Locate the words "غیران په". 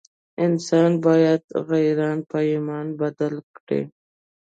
1.69-2.37